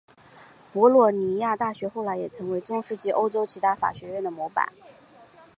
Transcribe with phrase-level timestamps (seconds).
[0.73, 4.73] 博洛尼亚大学后来也成为了中世纪欧洲其他法学院的模板。